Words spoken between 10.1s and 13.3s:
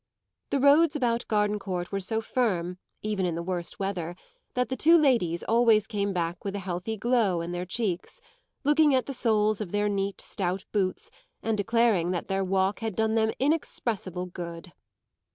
stout boots and declaring that their walk had done